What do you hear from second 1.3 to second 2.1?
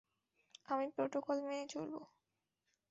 মেনে চলব।